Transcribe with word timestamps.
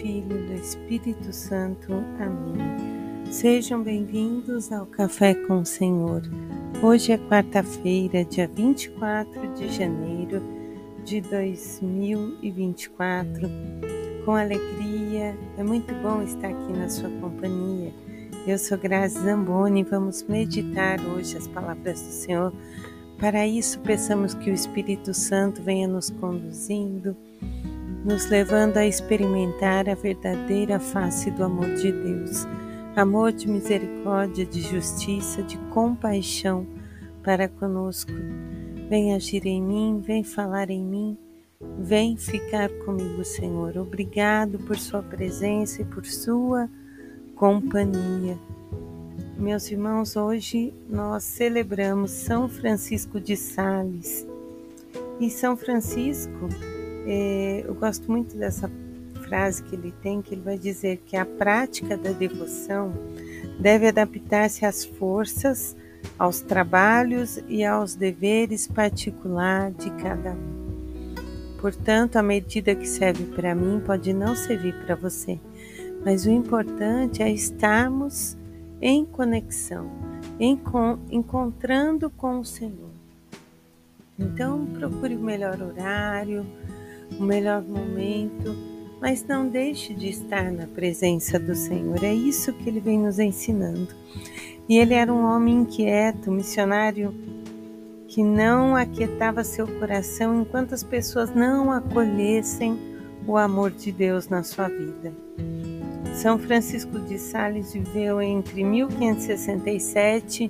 Filho 0.00 0.38
e 0.38 0.46
do 0.46 0.54
Espírito 0.54 1.30
Santo. 1.32 1.92
Amém. 2.18 2.56
Sejam 3.30 3.82
bem-vindos 3.82 4.72
ao 4.72 4.86
Café 4.86 5.34
com 5.34 5.60
o 5.60 5.66
Senhor. 5.66 6.22
Hoje 6.82 7.12
é 7.12 7.18
quarta-feira, 7.18 8.24
dia 8.24 8.48
24 8.48 9.54
de 9.54 9.72
janeiro 9.72 10.42
de 11.04 11.20
2024. 11.20 13.48
Com 14.24 14.32
alegria, 14.32 15.36
é 15.56 15.62
muito 15.62 15.94
bom 15.96 16.22
estar 16.22 16.48
aqui 16.48 16.72
na 16.72 16.88
sua 16.88 17.10
companhia. 17.20 17.92
Eu 18.46 18.58
sou 18.58 18.76
Grazi 18.76 19.20
Zamboni 19.20 19.82
e 19.82 19.84
vamos 19.84 20.24
meditar 20.24 20.98
hoje 21.00 21.36
as 21.36 21.46
palavras 21.46 22.00
do 22.00 22.10
Senhor. 22.10 22.52
Para 23.18 23.46
isso, 23.46 23.78
peçamos 23.80 24.34
que 24.34 24.50
o 24.50 24.54
Espírito 24.54 25.14
Santo 25.14 25.62
venha 25.62 25.86
nos 25.86 26.10
conduzindo 26.10 27.16
nos 28.04 28.26
levando 28.26 28.76
a 28.76 28.86
experimentar 28.86 29.88
a 29.88 29.94
verdadeira 29.94 30.78
face 30.78 31.30
do 31.30 31.42
amor 31.42 31.74
de 31.74 31.90
Deus, 31.90 32.46
amor 32.94 33.32
de 33.32 33.48
misericórdia, 33.48 34.44
de 34.44 34.60
justiça, 34.60 35.42
de 35.42 35.56
compaixão 35.72 36.66
para 37.22 37.48
conosco. 37.48 38.12
Vem 38.90 39.14
agir 39.14 39.46
em 39.46 39.62
mim, 39.62 40.02
vem 40.04 40.22
falar 40.22 40.68
em 40.68 40.84
mim, 40.84 41.16
vem 41.78 42.14
ficar 42.18 42.68
comigo, 42.84 43.24
Senhor. 43.24 43.78
Obrigado 43.78 44.58
por 44.58 44.76
Sua 44.76 45.02
presença 45.02 45.80
e 45.80 45.86
por 45.86 46.04
Sua 46.04 46.68
companhia. 47.34 48.38
Meus 49.38 49.70
irmãos, 49.70 50.14
hoje 50.14 50.74
nós 50.88 51.24
celebramos 51.24 52.10
São 52.10 52.50
Francisco 52.50 53.18
de 53.18 53.34
Sales. 53.34 54.26
E 55.18 55.30
São 55.30 55.56
Francisco 55.56 56.48
eu 57.06 57.74
gosto 57.74 58.10
muito 58.10 58.36
dessa 58.36 58.70
frase 59.26 59.62
que 59.62 59.74
ele 59.74 59.92
tem, 60.02 60.22
que 60.22 60.34
ele 60.34 60.42
vai 60.42 60.58
dizer 60.58 61.02
que 61.06 61.16
a 61.16 61.24
prática 61.24 61.96
da 61.96 62.10
devoção 62.10 62.92
deve 63.58 63.88
adaptar-se 63.88 64.64
às 64.64 64.84
forças, 64.84 65.76
aos 66.18 66.40
trabalhos 66.40 67.40
e 67.48 67.64
aos 67.64 67.94
deveres 67.94 68.66
particular 68.66 69.70
de 69.72 69.90
cada 69.92 70.32
um. 70.32 70.64
Portanto, 71.60 72.16
a 72.16 72.22
medida 72.22 72.74
que 72.74 72.86
serve 72.86 73.24
para 73.34 73.54
mim 73.54 73.80
pode 73.84 74.12
não 74.12 74.36
servir 74.36 74.74
para 74.84 74.94
você, 74.94 75.40
mas 76.04 76.26
o 76.26 76.30
importante 76.30 77.22
é 77.22 77.30
estarmos 77.30 78.36
em 78.82 79.04
conexão, 79.04 79.90
encontrando 81.10 82.10
com 82.10 82.40
o 82.40 82.44
Senhor. 82.44 82.90
Então, 84.18 84.66
procure 84.66 85.16
o 85.16 85.20
melhor 85.20 85.60
horário, 85.62 86.46
o 87.18 87.22
melhor 87.22 87.62
momento, 87.62 88.56
mas 89.00 89.24
não 89.24 89.48
deixe 89.48 89.94
de 89.94 90.08
estar 90.08 90.50
na 90.50 90.66
presença 90.66 91.38
do 91.38 91.54
Senhor. 91.54 92.02
É 92.02 92.12
isso 92.12 92.52
que 92.52 92.68
ele 92.68 92.80
vem 92.80 92.98
nos 92.98 93.18
ensinando. 93.18 93.88
E 94.68 94.78
ele 94.78 94.94
era 94.94 95.12
um 95.12 95.24
homem 95.24 95.62
inquieto, 95.62 96.30
missionário 96.30 97.14
que 98.14 98.22
não 98.22 98.76
aquietava 98.76 99.42
seu 99.42 99.66
coração 99.66 100.40
enquanto 100.40 100.72
as 100.72 100.84
pessoas 100.84 101.34
não 101.34 101.72
acolhessem 101.72 102.78
o 103.26 103.36
amor 103.36 103.72
de 103.72 103.90
Deus 103.90 104.28
na 104.28 104.44
sua 104.44 104.68
vida. 104.68 105.12
São 106.14 106.38
Francisco 106.38 107.00
de 107.00 107.18
Sales 107.18 107.72
viveu 107.72 108.22
entre 108.22 108.62
1567 108.62 110.48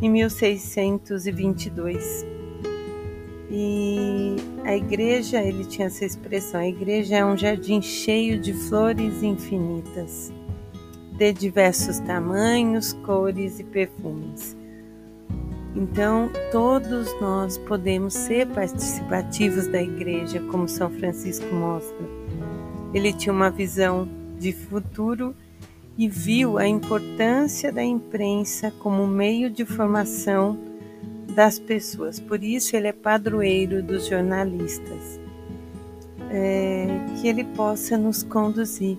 e 0.00 0.08
1622. 0.08 2.24
E 3.56 4.34
a 4.64 4.74
igreja, 4.74 5.40
ele 5.40 5.64
tinha 5.64 5.86
essa 5.86 6.04
expressão: 6.04 6.60
a 6.60 6.66
igreja 6.66 7.18
é 7.18 7.24
um 7.24 7.36
jardim 7.36 7.80
cheio 7.80 8.36
de 8.36 8.52
flores 8.52 9.22
infinitas, 9.22 10.32
de 11.12 11.32
diversos 11.32 12.00
tamanhos, 12.00 12.92
cores 13.04 13.60
e 13.60 13.64
perfumes. 13.64 14.56
Então, 15.76 16.28
todos 16.50 17.08
nós 17.20 17.56
podemos 17.56 18.14
ser 18.14 18.48
participativos 18.48 19.68
da 19.68 19.80
igreja, 19.80 20.40
como 20.50 20.68
São 20.68 20.90
Francisco 20.90 21.46
mostra. 21.54 22.08
Ele 22.92 23.12
tinha 23.12 23.32
uma 23.32 23.50
visão 23.50 24.08
de 24.36 24.52
futuro 24.52 25.32
e 25.96 26.08
viu 26.08 26.58
a 26.58 26.66
importância 26.66 27.70
da 27.70 27.84
imprensa 27.84 28.72
como 28.80 29.06
meio 29.06 29.48
de 29.48 29.64
formação 29.64 30.58
das 31.34 31.58
pessoas. 31.58 32.20
Por 32.20 32.42
isso 32.42 32.76
ele 32.76 32.88
é 32.88 32.92
padroeiro 32.92 33.82
dos 33.82 34.06
jornalistas. 34.06 35.20
É, 36.30 36.86
que 37.20 37.28
ele 37.28 37.44
possa 37.44 37.96
nos 37.96 38.22
conduzir. 38.22 38.98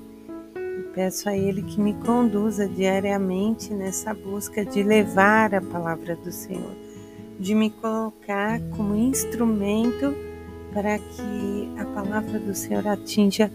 Peço 0.93 1.27
a 1.27 1.35
ele 1.35 1.61
que 1.61 1.81
me 1.81 1.93
conduza 1.93 2.67
diariamente 2.67 3.73
nessa 3.73 4.13
busca 4.13 4.63
de 4.63 4.81
levar 4.81 5.53
a 5.53 5.61
palavra 5.61 6.15
do 6.15 6.31
Senhor, 6.31 6.71
de 7.37 7.53
me 7.53 7.69
colocar 7.69 8.61
como 8.77 8.95
instrumento 8.95 10.15
para 10.73 10.97
que 10.97 11.69
a 11.77 11.85
palavra 11.85 12.39
do 12.39 12.55
Senhor 12.55 12.87
atinja 12.87 13.51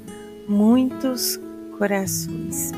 muitos 0.47 1.41
corações. 1.79 2.73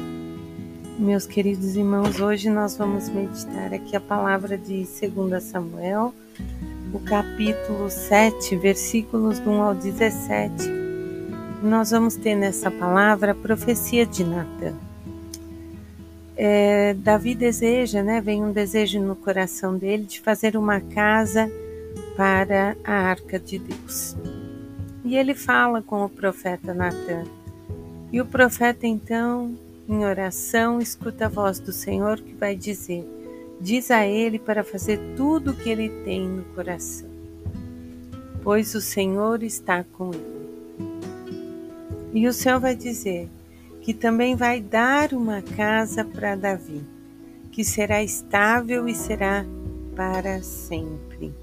Meus 1.02 1.26
queridos 1.26 1.74
irmãos, 1.74 2.20
hoje 2.20 2.48
nós 2.48 2.76
vamos 2.76 3.08
meditar 3.08 3.74
aqui 3.74 3.96
a 3.96 4.00
palavra 4.00 4.56
de 4.56 4.86
2 4.86 5.42
Samuel, 5.42 6.14
o 6.94 7.00
capítulo 7.00 7.90
7, 7.90 8.54
versículos 8.54 9.40
do 9.40 9.50
1 9.50 9.62
ao 9.62 9.74
17. 9.74 10.70
Nós 11.60 11.90
vamos 11.90 12.14
ter 12.14 12.36
nessa 12.36 12.70
palavra 12.70 13.32
a 13.32 13.34
profecia 13.34 14.06
de 14.06 14.22
Natan. 14.22 14.76
É, 16.36 16.94
Davi 16.94 17.34
deseja, 17.34 18.00
né, 18.00 18.20
vem 18.20 18.44
um 18.44 18.52
desejo 18.52 19.00
no 19.00 19.16
coração 19.16 19.76
dele 19.76 20.04
de 20.04 20.20
fazer 20.20 20.56
uma 20.56 20.80
casa 20.80 21.50
para 22.16 22.76
a 22.84 22.92
arca 22.92 23.40
de 23.40 23.58
Deus. 23.58 24.16
E 25.04 25.16
ele 25.16 25.34
fala 25.34 25.82
com 25.82 26.04
o 26.04 26.08
profeta 26.08 26.72
Natan. 26.72 27.24
E 28.12 28.20
o 28.20 28.24
profeta 28.24 28.86
então 28.86 29.52
em 29.88 30.04
oração, 30.04 30.80
escuta 30.80 31.26
a 31.26 31.28
voz 31.28 31.58
do 31.58 31.72
Senhor 31.72 32.20
que 32.20 32.34
vai 32.34 32.54
dizer: 32.54 33.04
Diz 33.60 33.90
a 33.90 34.06
ele 34.06 34.38
para 34.38 34.64
fazer 34.64 34.98
tudo 35.16 35.52
o 35.52 35.54
que 35.54 35.70
ele 35.70 35.88
tem 36.04 36.26
no 36.26 36.42
coração, 36.54 37.08
pois 38.42 38.74
o 38.74 38.80
Senhor 38.80 39.42
está 39.42 39.84
com 39.84 40.10
ele. 40.10 40.42
E 42.12 42.28
o 42.28 42.32
Senhor 42.32 42.60
vai 42.60 42.74
dizer 42.74 43.28
que 43.80 43.94
também 43.94 44.36
vai 44.36 44.60
dar 44.60 45.12
uma 45.12 45.42
casa 45.42 46.04
para 46.04 46.36
Davi, 46.36 46.82
que 47.50 47.64
será 47.64 48.02
estável 48.02 48.88
e 48.88 48.94
será 48.94 49.44
para 49.96 50.42
sempre. 50.42 51.34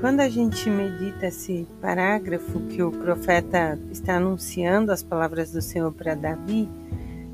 Quando 0.00 0.20
a 0.20 0.28
gente 0.28 0.68
medita 0.70 1.26
esse 1.26 1.66
parágrafo 1.80 2.60
que 2.68 2.82
o 2.82 2.90
profeta 2.90 3.78
está 3.90 4.16
anunciando 4.16 4.90
as 4.92 5.02
palavras 5.02 5.52
do 5.52 5.60
Senhor 5.60 5.92
para 5.92 6.14
Davi, 6.14 6.68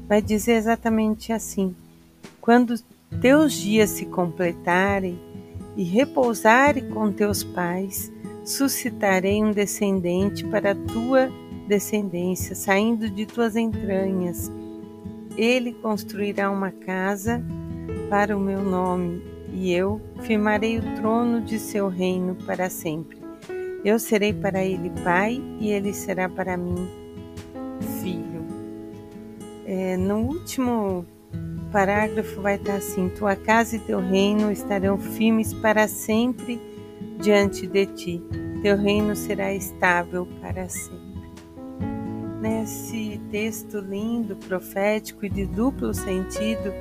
vai 0.09 0.23
dizer 0.23 0.53
exatamente 0.53 1.33
assim: 1.33 1.75
quando 2.41 2.75
teus 3.21 3.53
dias 3.53 3.91
se 3.91 4.07
completarem 4.07 5.19
e 5.77 5.83
repousarem 5.83 6.89
com 6.91 7.13
teus 7.13 7.45
pais, 7.45 8.13
suscitarei 8.45 9.43
um 9.43 9.51
descendente 9.51 10.45
para 10.45 10.73
a 10.73 10.75
tua 10.75 11.31
descendência, 11.67 12.55
saindo 12.55 13.11
de 13.11 13.27
tuas 13.27 13.57
entranhas. 13.57 14.51
Ele 15.37 15.73
construirá 15.75 16.51
uma 16.51 16.71
casa 16.71 17.45
para 18.09 18.37
o 18.37 18.41
meu 18.41 18.63
nome, 18.63 19.23
e 19.53 19.73
eu 19.73 20.01
firmarei 20.23 20.79
o 20.79 20.95
trono 20.95 21.41
de 21.41 21.59
seu 21.59 21.89
reino 21.89 22.35
para 22.47 22.71
sempre. 22.71 23.19
Eu 23.85 23.99
serei 23.99 24.33
para 24.33 24.65
ele 24.65 24.91
pai, 25.03 25.43
e 25.61 25.71
ele 25.71 25.93
será 25.93 26.29
para 26.29 26.57
mim 26.57 26.89
filho. 28.01 28.16
No 29.95 30.21
último 30.21 31.05
parágrafo 31.71 32.41
vai 32.41 32.55
estar 32.55 32.77
assim: 32.77 33.11
Tua 33.11 33.37
casa 33.37 33.77
e 33.77 33.81
teu 33.81 34.01
reino 34.01 34.51
estarão 34.51 34.97
firmes 34.97 35.53
para 35.53 35.87
sempre 35.87 36.59
diante 37.21 37.67
de 37.67 37.85
ti. 37.87 38.23
Teu 38.63 38.77
reino 38.79 39.15
será 39.15 39.53
estável 39.53 40.27
para 40.41 40.67
sempre. 40.69 41.07
Nesse 42.41 43.21
texto 43.31 43.79
lindo, 43.79 44.37
profético 44.37 45.27
e 45.27 45.29
de 45.29 45.45
duplo 45.47 45.93
sentido, 45.93 46.73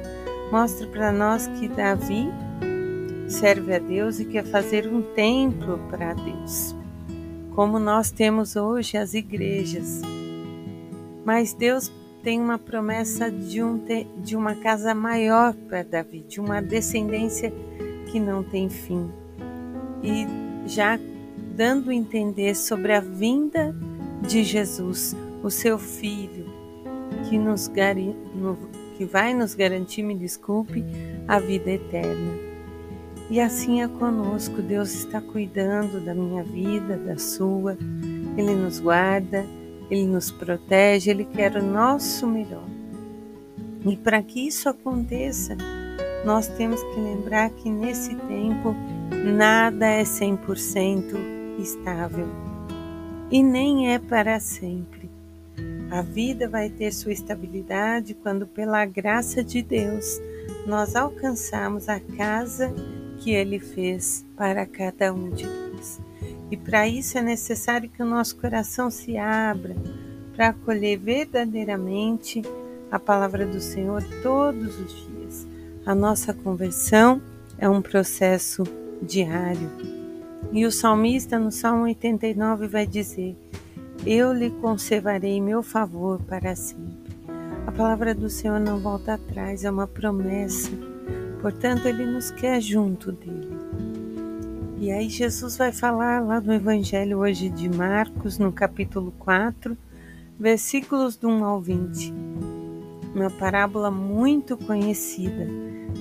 mostra 0.52 0.88
para 0.88 1.12
nós 1.12 1.48
que 1.48 1.68
Davi 1.68 2.30
serve 3.28 3.76
a 3.76 3.80
Deus 3.80 4.20
e 4.20 4.26
quer 4.26 4.46
fazer 4.46 4.88
um 4.88 5.02
templo 5.02 5.80
para 5.90 6.14
Deus, 6.14 6.76
como 7.56 7.80
nós 7.80 8.12
temos 8.12 8.56
hoje 8.56 8.98
as 8.98 9.14
igrejas. 9.14 10.02
Mas 11.26 11.54
Deus 11.54 11.92
tem 12.26 12.42
uma 12.42 12.58
promessa 12.58 13.30
de, 13.30 13.62
um, 13.62 13.80
de 14.18 14.36
uma 14.36 14.56
casa 14.56 14.96
maior 14.96 15.54
para 15.54 15.84
Davi, 15.84 16.26
de 16.28 16.40
uma 16.40 16.60
descendência 16.60 17.54
que 18.08 18.20
não 18.20 18.44
tem 18.44 18.68
fim. 18.68 19.12
E 20.02 20.26
já 20.68 21.00
dando 21.56 21.92
entender 21.92 22.56
sobre 22.56 22.94
a 22.94 23.00
vinda 23.00 23.76
de 24.28 24.44
Jesus, 24.44 25.16
o 25.44 25.52
seu 25.52 25.78
filho, 25.78 26.48
que, 27.30 27.38
nos 27.38 27.72
que 28.98 29.06
vai 29.06 29.32
nos 29.36 29.54
garantir, 29.54 30.02
me 30.02 30.16
desculpe, 30.16 30.84
a 31.28 31.38
vida 31.38 31.70
eterna. 31.70 32.34
E 33.30 33.40
assim 33.40 33.84
é 33.84 33.88
conosco, 33.88 34.64
Deus 34.64 34.96
está 34.96 35.22
cuidando 35.22 36.04
da 36.04 36.16
minha 36.16 36.44
vida, 36.44 36.98
da 36.98 37.20
sua, 37.20 37.78
Ele 38.36 38.56
nos 38.56 38.80
guarda, 38.80 39.46
Ele 39.90 40.06
nos 40.06 40.32
protege, 40.32 41.12
Ele 41.12 41.26
quer 41.26 41.56
o 41.56 41.64
nosso 41.64 42.28
melhor. 42.28 42.68
E 43.86 43.96
para 43.96 44.22
que 44.22 44.48
isso 44.48 44.68
aconteça, 44.68 45.56
nós 46.26 46.48
temos 46.48 46.82
que 46.82 47.00
lembrar 47.00 47.52
que 47.52 47.70
nesse 47.70 48.16
tempo 48.16 48.76
nada 49.36 49.86
é 49.86 50.04
100% 50.04 51.16
estável 51.60 52.28
e 53.30 53.44
nem 53.44 53.94
é 53.94 54.00
para 54.00 54.40
sempre. 54.40 55.10
A 55.92 56.02
vida 56.02 56.50
vai 56.50 56.70
ter 56.70 56.92
sua 56.92 57.14
estabilidade 57.14 58.16
quando, 58.16 58.48
pela 58.48 58.86
graça 58.86 59.44
de 59.44 59.62
Deus, 59.62 60.20
nós 60.66 60.96
alcançarmos 60.96 61.88
a 61.88 62.00
casa 62.00 62.74
que 63.20 63.32
Ele 63.32 63.60
fez 63.60 64.26
para 64.36 64.66
cada 64.66 65.14
um 65.14 65.30
de 65.30 65.46
nós. 65.46 65.65
E 66.52 66.58
para 66.58 66.88
isso 66.88 67.18
é 67.18 67.22
necessário 67.22 67.90
que 67.90 68.02
o 68.02 68.06
nosso 68.06 68.38
coração 68.38 68.90
se 68.92 69.18
abra 69.18 69.76
para 70.36 70.50
acolher 70.50 70.98
verdadeiramente 70.98 72.42
a 72.92 73.00
palavra 73.00 73.46
do 73.46 73.60
Senhor 73.60 74.04
todos 74.22 74.80
os 74.80 75.08
dias. 75.08 75.48
A 75.86 75.96
nossa 75.96 76.34
conversão 76.34 77.22
é 77.58 77.68
um 77.70 77.82
processo 77.82 78.64
diário. 79.02 79.70
E 80.52 80.66
o 80.66 80.72
salmista 80.72 81.40
no 81.40 81.52
Salmo 81.52 81.84
89 81.84 82.68
vai 82.68 82.86
dizer: 82.86 83.36
Eu 84.06 84.34
lhe 84.34 84.50
conservarei 84.50 85.42
meu 85.42 85.64
favor 85.64 86.22
para 86.22 86.56
sempre. 86.56 87.16
A 87.66 87.72
palavra 87.72 88.14
do 88.14 88.30
Senhor 88.30 88.60
não 88.60 88.80
volta 88.80 89.16
atrás, 89.16 89.64
é 89.64 89.72
uma 89.72 89.88
promessa. 89.88 90.70
Portanto, 91.42 91.88
ele 91.88 92.06
nos 92.06 92.32
quer 92.32 92.62
junto 92.62 93.12
dele. 93.12 93.55
E 94.86 94.92
aí 94.92 95.10
Jesus 95.10 95.58
vai 95.58 95.72
falar 95.72 96.24
lá 96.24 96.40
no 96.40 96.54
Evangelho 96.54 97.18
hoje 97.18 97.50
de 97.50 97.68
Marcos, 97.68 98.38
no 98.38 98.52
capítulo 98.52 99.12
4, 99.18 99.76
versículos 100.40 101.16
do 101.16 101.28
1 101.28 101.44
ao 101.44 101.60
20 101.60 102.14
uma 103.16 103.32
parábola 103.32 103.90
muito 103.90 104.56
conhecida. 104.56 105.48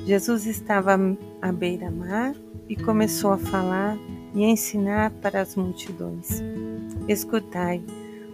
Jesus 0.05 0.45
estava 0.45 0.99
à 1.41 1.51
beira-mar 1.51 2.35
e 2.69 2.77
começou 2.77 3.33
a 3.33 3.39
falar 3.39 3.97
e 4.35 4.45
ensinar 4.45 5.13
para 5.13 5.41
as 5.41 5.57
multidões. 5.57 6.43
Escutai, 7.09 7.83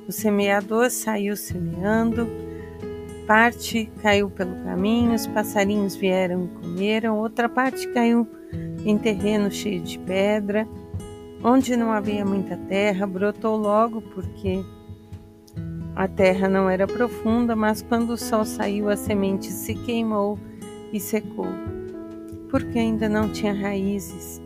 o 0.08 0.10
semeador 0.10 0.90
saiu 0.90 1.36
semeando, 1.36 2.26
parte 3.30 3.88
caiu 4.02 4.28
pelo 4.28 4.56
caminho, 4.64 5.14
os 5.14 5.24
passarinhos 5.28 5.94
vieram 5.94 6.46
e 6.46 6.48
comeram, 6.48 7.16
outra 7.16 7.48
parte 7.48 7.86
caiu 7.92 8.26
em 8.84 8.98
terreno 8.98 9.48
cheio 9.52 9.80
de 9.80 10.00
pedra, 10.00 10.66
onde 11.40 11.76
não 11.76 11.92
havia 11.92 12.24
muita 12.24 12.56
terra, 12.56 13.06
brotou 13.06 13.56
logo 13.56 14.02
porque 14.02 14.64
a 15.94 16.08
terra 16.08 16.48
não 16.48 16.68
era 16.68 16.88
profunda, 16.88 17.54
mas 17.54 17.82
quando 17.82 18.10
o 18.10 18.16
sol 18.16 18.44
saiu, 18.44 18.88
a 18.88 18.96
semente 18.96 19.46
se 19.46 19.76
queimou 19.76 20.36
e 20.92 20.98
secou, 20.98 21.46
porque 22.50 22.80
ainda 22.80 23.08
não 23.08 23.30
tinha 23.30 23.52
raízes. 23.54 24.42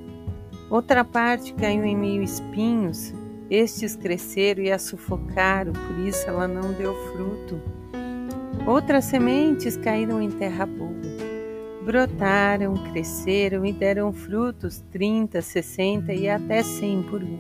Outra 0.69 1.03
parte 1.03 1.55
caiu 1.55 1.87
em 1.87 1.97
meio 1.97 2.23
espinhos, 2.23 3.15
estes 3.49 3.97
cresceram 3.97 4.63
e 4.63 4.71
a 4.71 4.79
sufocaram, 4.79 5.73
por 5.73 6.07
isso 6.07 6.29
ela 6.29 6.47
não 6.47 6.75
deu 6.75 6.95
fruto. 7.13 7.84
Outras 8.67 9.05
sementes 9.05 9.77
caíram 9.77 10.23
em 10.23 10.31
terra 10.31 10.65
boa, 10.65 10.91
brotaram, 11.85 12.75
cresceram 12.91 13.65
e 13.67 13.73
deram 13.73 14.13
frutos 14.13 14.83
trinta, 14.91 15.43
sessenta 15.43 16.15
e 16.15 16.29
até 16.29 16.63
cem 16.63 17.03
por 17.03 17.23
um. 17.23 17.39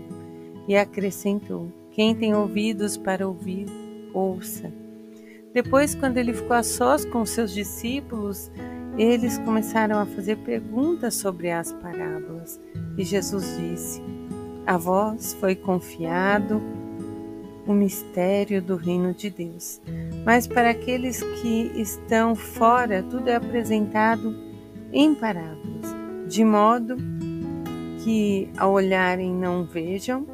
E 0.68 0.76
acrescentou: 0.76 1.72
Quem 1.90 2.14
tem 2.14 2.34
ouvidos 2.34 2.96
para 2.96 3.26
ouvir, 3.26 3.66
ouça. 4.12 4.70
Depois, 5.54 5.94
quando 5.94 6.18
ele 6.18 6.34
ficou 6.34 6.56
a 6.56 6.62
sós 6.62 7.04
com 7.04 7.24
seus 7.24 7.54
discípulos, 7.54 8.50
eles 8.98 9.38
começaram 9.38 9.98
a 9.98 10.06
fazer 10.06 10.36
perguntas 10.38 11.14
sobre 11.14 11.50
as 11.50 11.72
parábolas. 11.72 12.60
E 12.98 13.04
Jesus 13.04 13.56
disse: 13.58 14.02
A 14.66 14.76
vós 14.76 15.34
foi 15.34 15.54
confiado 15.54 16.60
o 17.66 17.72
mistério 17.72 18.60
do 18.60 18.76
reino 18.76 19.12
de 19.14 19.30
Deus. 19.30 19.80
Mas 20.24 20.46
para 20.46 20.70
aqueles 20.70 21.22
que 21.22 21.72
estão 21.76 22.34
fora, 22.34 23.02
tudo 23.02 23.28
é 23.28 23.36
apresentado 23.36 24.34
em 24.92 25.14
parábolas, 25.14 25.94
de 26.28 26.44
modo 26.44 26.96
que 28.04 28.48
ao 28.56 28.72
olharem 28.72 29.32
não 29.32 29.64
vejam, 29.64 30.26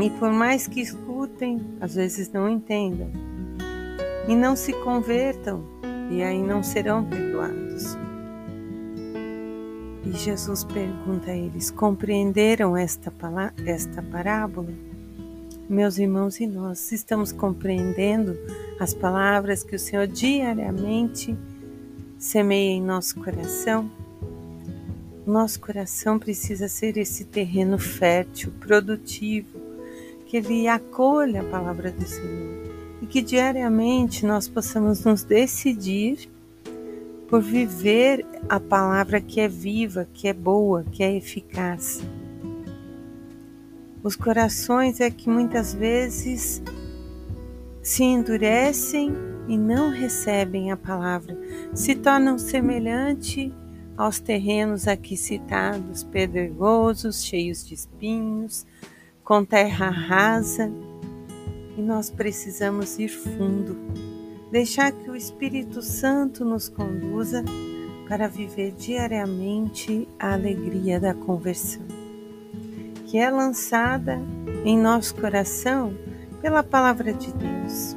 e 0.00 0.10
por 0.10 0.30
mais 0.30 0.66
que 0.66 0.80
escutem, 0.80 1.60
às 1.80 1.94
vezes 1.94 2.30
não 2.30 2.48
entendam. 2.48 3.10
E 4.28 4.34
não 4.34 4.54
se 4.54 4.72
convertam, 4.72 5.64
e 6.10 6.22
aí 6.22 6.42
não 6.42 6.62
serão 6.62 7.04
perdoados. 7.04 7.96
E 10.04 10.12
Jesus 10.12 10.64
pergunta 10.64 11.30
a 11.30 11.36
eles: 11.36 11.70
compreenderam 11.70 12.76
esta, 12.76 13.12
esta 13.64 14.02
parábola? 14.02 14.68
Meus 15.68 15.98
irmãos 15.98 16.38
e 16.38 16.46
nós 16.46 16.92
estamos 16.92 17.32
compreendendo 17.32 18.38
as 18.78 18.94
palavras 18.94 19.64
que 19.64 19.74
o 19.74 19.78
Senhor 19.80 20.06
diariamente 20.06 21.36
semeia 22.16 22.70
em 22.70 22.80
nosso 22.80 23.18
coração? 23.18 23.90
Nosso 25.26 25.58
coração 25.58 26.20
precisa 26.20 26.68
ser 26.68 26.96
esse 26.96 27.24
terreno 27.24 27.80
fértil, 27.80 28.52
produtivo, 28.60 29.58
que 30.26 30.36
Ele 30.36 30.68
acolha 30.68 31.40
a 31.40 31.50
palavra 31.50 31.90
do 31.90 32.06
Senhor 32.06 32.62
e 33.02 33.06
que 33.06 33.20
diariamente 33.20 34.24
nós 34.24 34.46
possamos 34.46 35.04
nos 35.04 35.24
decidir 35.24 36.28
por 37.28 37.42
viver 37.42 38.24
a 38.48 38.60
palavra 38.60 39.20
que 39.20 39.40
é 39.40 39.48
viva, 39.48 40.06
que 40.14 40.28
é 40.28 40.32
boa, 40.32 40.84
que 40.92 41.02
é 41.02 41.16
eficaz. 41.16 42.00
Os 44.06 44.14
corações 44.14 45.00
é 45.00 45.10
que 45.10 45.28
muitas 45.28 45.74
vezes 45.74 46.62
se 47.82 48.04
endurecem 48.04 49.12
e 49.48 49.58
não 49.58 49.90
recebem 49.90 50.70
a 50.70 50.76
palavra, 50.76 51.36
se 51.74 51.92
tornam 51.96 52.38
semelhante 52.38 53.52
aos 53.96 54.20
terrenos 54.20 54.86
aqui 54.86 55.16
citados, 55.16 56.04
pedregosos, 56.04 57.24
cheios 57.24 57.66
de 57.66 57.74
espinhos, 57.74 58.64
com 59.24 59.44
terra 59.44 59.90
rasa. 59.90 60.70
E 61.76 61.82
nós 61.82 62.08
precisamos 62.08 63.00
ir 63.00 63.08
fundo, 63.08 63.76
deixar 64.52 64.92
que 64.92 65.10
o 65.10 65.16
Espírito 65.16 65.82
Santo 65.82 66.44
nos 66.44 66.68
conduza 66.68 67.44
para 68.08 68.28
viver 68.28 68.70
diariamente 68.70 70.06
a 70.16 70.34
alegria 70.34 71.00
da 71.00 71.12
conversão, 71.12 71.85
que 73.16 73.20
é 73.20 73.30
lançada 73.30 74.20
em 74.62 74.78
nosso 74.78 75.14
coração 75.14 75.94
pela 76.42 76.62
palavra 76.62 77.14
de 77.14 77.32
Deus. 77.32 77.96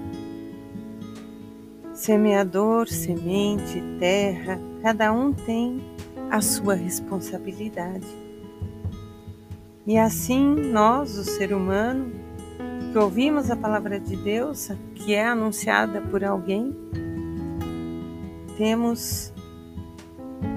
Semeador, 1.93 2.88
semente, 2.88 3.83
terra, 3.99 4.57
cada 4.81 5.11
um 5.11 5.33
tem 5.33 5.81
a 6.31 6.39
sua 6.39 6.73
responsabilidade. 6.73 8.07
E 9.85 9.97
assim 9.97 10.55
nós, 10.71 11.17
o 11.17 11.25
ser 11.25 11.51
humano, 11.51 12.13
que 12.93 12.97
ouvimos 12.97 13.51
a 13.51 13.57
palavra 13.57 13.99
de 13.99 14.15
Deus, 14.15 14.71
que 14.95 15.13
é 15.13 15.27
anunciada 15.27 15.99
por 15.99 16.23
alguém, 16.23 16.73
temos 18.57 19.33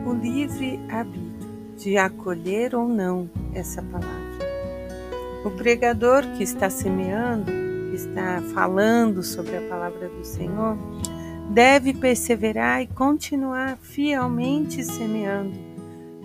o 0.07 0.12
livre 0.12 0.78
arbítrio 0.88 1.50
de 1.76 1.97
acolher 1.97 2.76
ou 2.76 2.88
não 2.88 3.28
essa 3.52 3.83
palavra. 3.83 4.22
O 5.44 5.50
pregador 5.50 6.22
que 6.37 6.42
está 6.42 6.70
semeando, 6.70 7.50
que 7.90 7.96
está 7.96 8.42
falando 8.54 9.22
sobre 9.22 9.56
a 9.56 9.68
palavra 9.68 10.08
do 10.08 10.25
Senhor, 10.25 10.76
deve 11.50 11.92
perseverar 11.92 12.82
e 12.82 12.87
continuar 12.87 13.76
fielmente 13.78 14.84
semeando 14.84 15.72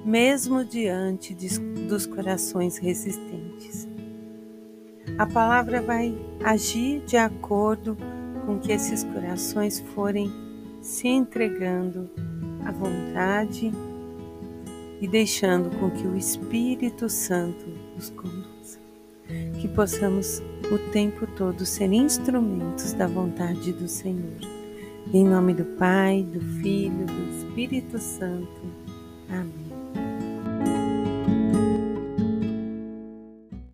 mesmo 0.08 0.64
diante 0.64 1.34
de, 1.34 1.60
dos 1.86 2.06
corações 2.06 2.78
resistentes. 2.78 3.86
A 5.18 5.26
palavra 5.26 5.82
vai 5.82 6.18
agir 6.42 7.02
de 7.02 7.18
acordo 7.18 7.98
com 8.46 8.58
que 8.58 8.72
esses 8.72 9.04
corações 9.04 9.82
forem 9.94 10.32
se 10.82 11.10
entregando 11.10 12.10
à 12.66 12.72
vontade 12.72 13.70
e 15.02 15.08
deixando 15.10 15.70
com 15.78 15.92
que 15.92 16.08
o 16.08 16.16
Espírito 16.16 17.10
Santo 17.10 17.66
os 17.98 18.10
conduza. 18.10 18.57
Que 19.60 19.68
possamos 19.68 20.42
o 20.72 20.78
tempo 20.92 21.28
todo 21.36 21.66
ser 21.66 21.92
instrumentos 21.92 22.94
da 22.94 23.08
vontade 23.08 23.74
do 23.74 23.88
Senhor. 23.88 24.40
Em 25.14 25.24
nome 25.24 25.54
do 25.54 25.66
Pai, 25.78 26.24
do 26.24 26.42
Filho, 26.62 27.06
do 27.06 27.38
Espírito 27.38 27.98
Santo. 27.98 28.62
Amém. 29.30 29.57